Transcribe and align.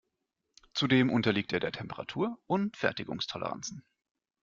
Zudem 0.73 1.11
unterliegt 1.11 1.53
er 1.53 1.59
der 1.59 1.71
Temperatur 1.73 2.39
und 2.47 2.75
Fertigungstoleranzen. 2.75 3.85